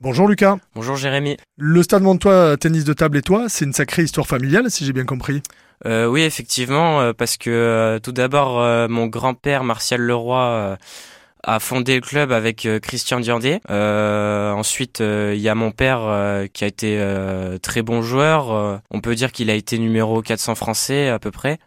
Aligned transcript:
Bonjour 0.00 0.28
Lucas. 0.28 0.58
Bonjour 0.76 0.94
Jérémy. 0.94 1.36
Le 1.56 1.82
Stade 1.82 2.04
Montois 2.04 2.56
Tennis 2.56 2.84
de 2.84 2.92
table 2.92 3.18
et 3.18 3.22
toi, 3.22 3.46
c'est 3.48 3.64
une 3.64 3.72
sacrée 3.72 4.04
histoire 4.04 4.28
familiale 4.28 4.70
si 4.70 4.84
j'ai 4.84 4.92
bien 4.92 5.04
compris. 5.04 5.42
Euh, 5.86 6.06
oui, 6.06 6.22
effectivement, 6.22 7.00
euh, 7.00 7.12
parce 7.12 7.36
que 7.36 7.50
euh, 7.50 7.98
tout 7.98 8.12
d'abord, 8.12 8.60
mon 8.88 9.08
grand-père 9.08 9.64
Martial 9.64 10.00
Leroy 10.00 10.78
a 11.42 11.58
fondé 11.58 11.96
le 11.96 12.00
club 12.00 12.30
avec 12.30 12.68
Christian 12.80 13.18
Diandé. 13.18 13.58
ensuite, 13.68 15.00
il 15.00 15.40
y 15.40 15.48
a 15.48 15.56
mon 15.56 15.72
père 15.72 16.46
qui 16.52 16.62
a 16.62 16.68
été 16.68 17.04
très 17.60 17.82
bon 17.82 18.00
joueur. 18.00 18.80
on 18.92 19.00
peut 19.00 19.16
dire 19.16 19.32
qu'il 19.32 19.50
a 19.50 19.54
été 19.54 19.78
numéro 19.78 20.22
400 20.22 20.54
français 20.54 21.08
à 21.08 21.18
peu 21.18 21.32
près. 21.32 21.58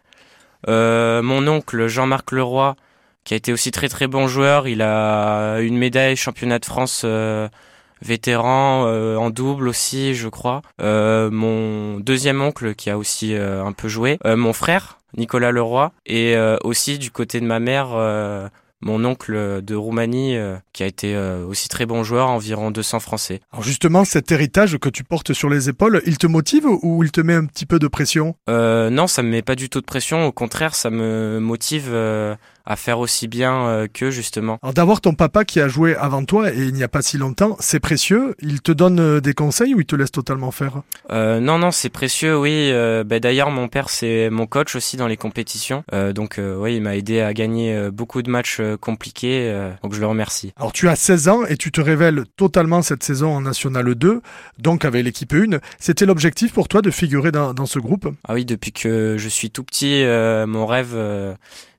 mon 0.66 1.46
oncle 1.48 1.86
Jean-Marc 1.86 2.32
Leroy, 2.32 2.76
qui 3.24 3.34
a 3.34 3.36
été 3.36 3.52
aussi 3.52 3.72
très 3.72 3.90
très 3.90 4.06
bon 4.06 4.26
joueur, 4.26 4.68
il 4.68 4.80
a 4.80 5.58
une 5.58 5.76
médaille 5.76 6.16
championnat 6.16 6.58
de 6.60 6.64
France 6.64 7.04
vétéran 8.02 8.84
euh, 8.86 9.16
en 9.16 9.30
double 9.30 9.68
aussi, 9.68 10.14
je 10.14 10.28
crois. 10.28 10.62
Euh, 10.80 11.30
mon 11.30 12.00
deuxième 12.00 12.40
oncle 12.42 12.74
qui 12.74 12.90
a 12.90 12.98
aussi 12.98 13.34
euh, 13.34 13.64
un 13.64 13.72
peu 13.72 13.88
joué. 13.88 14.18
mon 14.24 14.52
frère, 14.52 14.98
Nicolas 15.16 15.52
Leroy. 15.52 15.92
Et 16.06 16.36
aussi 16.64 16.98
du 16.98 17.10
côté 17.10 17.40
de 17.40 17.46
ma 17.46 17.60
mère, 17.60 17.88
mon 18.80 19.04
oncle 19.04 19.62
de 19.62 19.74
Roumanie, 19.74 20.36
qui 20.72 20.82
a 20.82 20.86
été 20.86 21.16
aussi 21.16 21.68
très 21.68 21.86
bon 21.86 22.02
joueur, 22.02 22.28
environ 22.28 22.70
200 22.70 23.00
Français. 23.00 23.40
Alors 23.52 23.62
justement, 23.62 24.04
cet 24.04 24.32
héritage 24.32 24.78
que 24.78 24.88
tu 24.88 25.04
portes 25.04 25.32
sur 25.32 25.48
les 25.48 25.68
épaules, 25.68 26.02
il 26.06 26.18
te 26.18 26.26
motive 26.26 26.66
ou 26.66 27.04
il 27.04 27.12
te 27.12 27.20
met 27.20 27.34
un 27.34 27.44
petit 27.44 27.66
peu 27.66 27.78
de 27.78 27.88
pression? 27.88 28.34
Non, 28.48 29.06
ça 29.06 29.22
me 29.22 29.28
met 29.28 29.42
pas 29.42 29.54
du 29.54 29.68
tout 29.68 29.80
de 29.80 29.86
pression. 29.86 30.26
Au 30.26 30.32
contraire, 30.32 30.74
ça 30.74 30.90
me 30.90 31.38
motive 31.40 31.94
à 32.64 32.76
faire 32.76 32.98
aussi 32.98 33.28
bien 33.28 33.66
euh, 33.66 33.86
que 33.92 34.10
justement. 34.10 34.58
Alors 34.62 34.74
d'avoir 34.74 35.00
ton 35.00 35.14
papa 35.14 35.44
qui 35.44 35.60
a 35.60 35.68
joué 35.68 35.96
avant 35.96 36.24
toi 36.24 36.50
et 36.52 36.58
il 36.58 36.74
n'y 36.74 36.82
a 36.82 36.88
pas 36.88 37.02
si 37.02 37.18
longtemps, 37.18 37.56
c'est 37.60 37.80
précieux? 37.80 38.34
Il 38.40 38.60
te 38.62 38.72
donne 38.72 39.00
euh, 39.00 39.20
des 39.20 39.34
conseils 39.34 39.74
ou 39.74 39.80
il 39.80 39.86
te 39.86 39.96
laisse 39.96 40.12
totalement 40.12 40.50
faire? 40.50 40.82
Euh, 41.10 41.40
Non, 41.40 41.58
non, 41.58 41.70
c'est 41.70 41.88
précieux, 41.90 42.38
oui. 42.38 42.70
Euh, 42.72 43.04
bah, 43.04 43.18
D'ailleurs, 43.20 43.50
mon 43.50 43.68
père, 43.68 43.88
c'est 43.88 44.30
mon 44.30 44.46
coach 44.46 44.74
aussi 44.76 44.96
dans 44.96 45.06
les 45.06 45.16
compétitions. 45.16 45.84
Euh, 45.92 46.12
donc 46.12 46.38
oui, 46.38 46.76
il 46.76 46.82
m'a 46.82 46.96
aidé 46.96 47.20
à 47.20 47.32
gagner 47.34 47.90
beaucoup 47.90 48.22
de 48.22 48.30
matchs 48.30 48.60
compliqués. 48.80 49.52
donc 49.82 49.94
je 49.94 50.00
le 50.00 50.06
remercie. 50.06 50.52
Alors 50.56 50.72
tu 50.72 50.88
as 50.88 50.96
16 50.96 51.28
ans 51.28 51.44
et 51.46 51.56
tu 51.56 51.72
te 51.72 51.80
révèles 51.80 52.24
totalement 52.36 52.82
cette 52.82 53.02
saison 53.02 53.34
en 53.34 53.40
National 53.40 53.94
2, 53.94 54.20
donc 54.58 54.84
avec 54.84 55.04
l'équipe 55.04 55.32
1. 55.32 55.58
C'était 55.78 56.06
l'objectif 56.06 56.52
pour 56.52 56.68
toi 56.68 56.82
de 56.82 56.90
figurer 56.90 57.32
dans, 57.32 57.54
dans 57.54 57.66
ce 57.66 57.78
groupe? 57.78 58.08
Ah 58.26 58.34
oui, 58.34 58.44
depuis 58.44 58.72
que 58.72 59.16
je 59.18 59.28
suis 59.28 59.50
tout 59.50 59.64
petit, 59.64 60.04
mon 60.46 60.66
rêve 60.66 60.96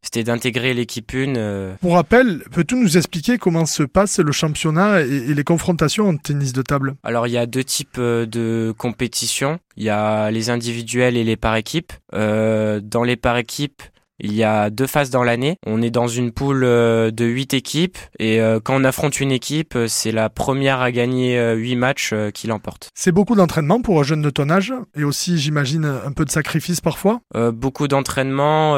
c'était 0.04 0.24
d'intégrer 0.24 0.74
l'équipe 0.74 1.14
une. 1.14 1.38
Euh. 1.38 1.76
Pour 1.82 1.94
rappel, 1.94 2.44
peux-tu 2.52 2.76
nous 2.76 2.98
expliquer 2.98 3.38
comment 3.38 3.66
se 3.66 3.84
passe 3.84 4.20
le 4.20 4.32
championnat 4.32 5.02
et, 5.02 5.34
les 5.34 5.44
confrontations 5.44 6.10
en 6.10 6.18
tennis 6.18 6.54
de 6.54 6.62
table? 6.62 6.96
Alors 7.04 7.26
il 7.26 7.32
y 7.32 7.38
a 7.38 7.46
deux 7.46 7.64
types 7.64 7.98
euh, 7.98 8.26
de 8.26 8.74
compétitions. 8.78 9.60
Il 9.78 9.84
y 9.84 9.90
a 9.90 10.30
les 10.30 10.50
individuels 10.50 11.18
et 11.18 11.24
les 11.24 11.38
par 11.38 11.56
équipes. 11.56 11.94
Euh, 12.14 12.80
dans 12.84 13.04
les 13.04 13.16
par 13.16 13.38
équipes, 13.38 13.82
il 14.24 14.34
y 14.34 14.44
a 14.44 14.70
deux 14.70 14.88
phases 14.88 15.10
dans 15.10 15.24
l'année. 15.24 15.58
On 15.66 15.82
est 15.82 15.92
dans 15.92 16.08
une 16.08 16.32
poule 16.32 16.64
euh, 16.64 17.12
de 17.12 17.26
huit 17.26 17.54
équipes 17.54 17.98
et 18.18 18.42
euh, 18.42 18.60
quand 18.64 18.76
on 18.76 18.84
affronte 18.86 19.20
une 19.20 19.32
équipe, 19.32 19.76
euh, 19.76 19.88
c'est 19.88 20.14
la 20.14 20.30
première 20.30 20.80
à 20.80 20.92
gagner 20.92 21.38
huit 21.54 21.76
matchs 21.76 22.14
qui 22.34 22.48
l'emporte. 22.48 22.90
C'est 22.96 23.12
beaucoup 23.12 23.36
d'entraînement 23.36 23.82
pour 23.82 24.00
un 24.00 24.04
jeune 24.04 24.22
de 24.22 24.30
ton 24.30 24.50
âge 24.50 24.74
et 24.96 25.04
aussi, 25.04 25.38
j'imagine, 25.38 25.86
un 25.86 26.12
peu 26.14 26.26
de 26.26 26.32
sacrifice 26.32 26.82
parfois? 26.82 27.20
Beaucoup 27.54 27.88
d'entraînement, 27.88 28.76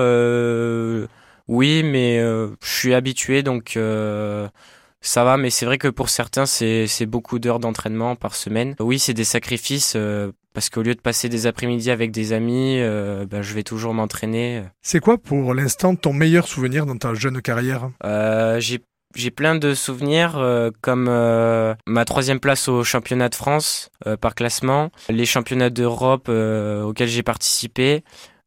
oui, 1.47 1.83
mais 1.83 2.19
je 2.19 2.55
suis 2.61 2.93
habitué 2.93 3.43
donc 3.43 3.77
ça 5.05 5.23
va, 5.23 5.37
mais 5.37 5.51
c'est 5.51 5.65
vrai 5.65 5.77
que 5.77 5.87
pour 5.87 6.09
certains, 6.09 6.45
c'est 6.47 7.05
beaucoup 7.05 7.37
d'heures 7.37 7.59
d'entraînement 7.59 8.15
par 8.15 8.35
semaine. 8.35 8.75
Oui, 8.79 8.97
c'est 8.97 9.13
des 9.13 9.23
sacrifices 9.23 9.93
euh, 9.95 10.31
parce 10.55 10.71
qu'au 10.71 10.81
lieu 10.81 10.95
de 10.95 11.01
passer 11.01 11.29
des 11.29 11.45
après-midi 11.45 11.91
avec 11.91 12.09
des 12.09 12.33
amis, 12.33 12.79
euh, 12.79 13.27
ben, 13.29 13.43
je 13.43 13.53
vais 13.53 13.61
toujours 13.61 13.93
m'entraîner. 13.93 14.63
C'est 14.81 14.99
quoi 14.99 15.19
pour 15.19 15.53
l'instant 15.53 15.95
ton 15.95 16.13
meilleur 16.13 16.47
souvenir 16.47 16.87
dans 16.87 16.97
ta 16.97 17.13
jeune 17.13 17.39
carrière? 17.43 17.89
Euh, 18.03 18.59
J'ai 18.59 18.79
j'ai 19.15 19.29
plein 19.31 19.55
de 19.55 19.73
souvenirs 19.75 20.33
comme 20.81 21.05
ma 21.05 22.05
troisième 22.05 22.41
place 22.41 22.67
au 22.67 22.83
championnat 22.83 23.29
de 23.29 23.35
France 23.35 23.89
par 24.19 24.35
classement, 24.35 24.89
les 25.07 25.25
championnats 25.25 25.69
d'Europe 25.69 26.27
auxquels 26.27 27.07
j'ai 27.07 27.23
participé, 27.23 28.03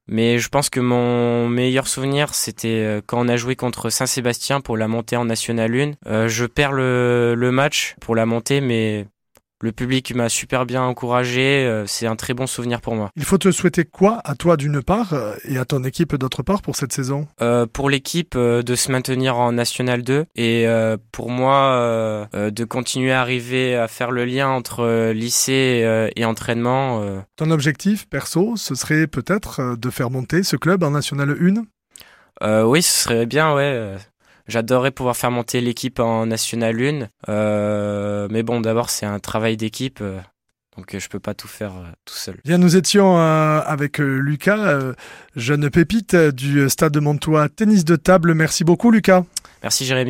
mais 0.09 0.39
je 0.39 0.49
pense 0.49 0.71
que 0.71 0.81
mon 0.81 1.49
meilleur 1.49 1.87
souvenir, 1.87 2.35
c'était 2.35 2.83
euh, 2.83 3.01
quand 3.07 3.21
on 3.25 3.29
a 3.29 3.37
joué 3.37 3.57
contre 3.57 3.91
Saint-Sébastien 3.91 4.63
pour 4.63 4.79
la 4.79 4.89
montée 4.89 5.17
en 5.17 5.27
National 5.27 5.75
1. 5.75 5.93
Euh, 6.07 6.29
je 6.29 6.47
perds 6.47 6.73
le, 6.73 7.35
le 7.37 7.53
match 7.53 7.95
pour 8.01 8.17
la 8.17 8.25
montée, 8.25 8.63
mais 8.63 9.07
le 9.61 9.73
public 9.73 10.15
m'a 10.15 10.29
super 10.29 10.67
bien 10.67 10.83
encouragé, 10.83 11.65
euh, 11.67 11.85
c'est 11.87 12.07
un 12.07 12.17
très 12.17 12.35
bon 12.35 12.47
souvenir 12.47 12.81
pour 12.81 12.95
moi. 12.95 13.11
Il 13.17 13.25
faut 13.25 13.39
te 13.39 13.51
souhaiter 13.51 13.85
quoi 13.85 14.21
à 14.25 14.35
toi 14.35 14.57
d'une 14.57 14.83
part 14.83 15.15
euh, 15.15 15.35
et 15.45 15.59
à 15.59 15.65
ton 15.65 15.83
équipe 15.85 16.15
d'autre 16.15 16.43
part 16.43 16.63
pour 16.63 16.77
cette 16.77 16.93
saison? 16.93 17.27
Euh, 17.43 17.67
Pour 17.67 17.91
l'équipe 17.91 18.37
de 18.37 18.75
se 18.75 18.93
maintenir 18.93 19.37
en 19.37 19.53
National 19.53 20.03
2 20.03 20.27
et 20.37 20.67
pour 21.13 21.31
moi 21.31 22.29
de 22.33 22.65
continuer 22.65 23.13
à 23.13 23.21
arriver 23.21 23.77
à 23.77 23.89
faire 23.89 24.11
le 24.11 24.25
lien 24.25 24.49
entre 24.49 25.11
lycée 25.13 26.11
et 26.15 26.25
entraînement. 26.25 27.03
Ton 27.37 27.51
objectif 27.51 28.09
perso, 28.09 28.57
ce 28.57 28.75
serait 28.75 29.07
peut-être 29.07 29.77
de 29.77 29.91
faire 29.91 30.11
monter 30.11 30.43
ce 30.43 30.57
club 30.57 30.83
en 30.83 30.91
National 30.91 31.37
1 32.41 32.63
Oui, 32.65 32.83
ce 32.83 33.05
serait 33.05 33.27
bien, 33.27 33.55
ouais. 33.55 33.97
J'adorerais 34.49 34.91
pouvoir 34.91 35.17
faire 35.17 35.31
monter 35.31 35.61
l'équipe 35.61 36.01
en 36.01 36.27
National 36.27 36.81
1. 36.81 37.09
Euh, 37.29 38.29
mais 38.31 38.43
bon, 38.43 38.61
d'abord, 38.61 38.89
c'est 38.89 39.07
un 39.07 39.19
travail 39.19 39.59
d'équipe. 39.59 40.01
Euh, 40.01 40.19
donc 40.77 40.97
je 40.97 41.09
peux 41.09 41.21
pas 41.21 41.35
tout 41.35 41.49
faire 41.49 41.77
euh, 41.77 41.85
tout 42.07 42.15
seul. 42.15 42.39
Bien, 42.45 42.57
nous 42.57 42.77
étions 42.77 43.19
avec 43.19 43.99
Lucas, 43.99 44.81
jeune 45.37 45.69
pépite 45.71 46.17
du 46.17 46.69
Stade 46.71 46.93
de 46.93 47.01
Montois 47.01 47.49
Tennis 47.49 47.85
de 47.85 47.97
table. 47.97 48.33
Merci 48.35 48.65
beaucoup 48.65 48.91
Lucas. 48.91 49.25
Merci 49.63 49.85
Jérémy. 49.85 50.07